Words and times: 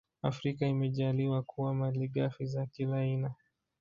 Afrika 0.21 0.63
imejaaliwa 0.67 1.43
kuwa 1.43 1.73
malighafi 1.73 2.45
za 2.45 2.65
kila 2.65 2.97
aina 2.97 3.33